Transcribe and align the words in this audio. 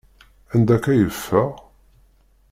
Anda 0.53 0.73
akka 0.75 0.91
i 0.93 0.97
yeffeɣ? 0.99 1.51